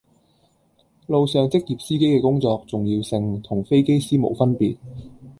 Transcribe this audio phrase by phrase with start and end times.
[1.05, 4.75] 路上職業司機嘅工作重要性同飛機師冇分別